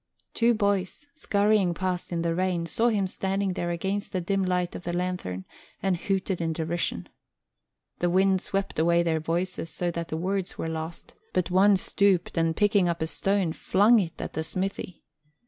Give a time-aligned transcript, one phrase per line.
[0.33, 4.73] Two boys, scurrying past in the rain, saw him standing there against the dim light
[4.73, 5.45] of the lanthorn,
[5.79, 7.07] and hooted in derision.
[7.99, 12.35] The wind swept away their voices so that the words were lost, but one stooped
[12.35, 15.03] and, picking up a stone, flung it at the smithy.